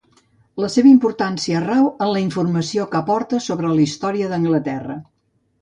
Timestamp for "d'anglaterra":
4.33-4.99